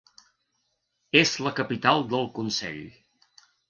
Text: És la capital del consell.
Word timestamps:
És 1.23 1.35
la 1.49 1.53
capital 1.61 2.05
del 2.11 2.29
consell. 2.41 2.85